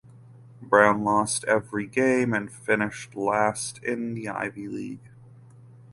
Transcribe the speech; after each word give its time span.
Brown 0.63 1.03
lost 1.03 1.43
every 1.43 1.85
game 1.85 2.33
and 2.33 2.51
finished 2.51 3.13
last 3.13 3.77
in 3.83 4.15
the 4.15 4.29
Ivy 4.29 4.67
League. 4.67 5.11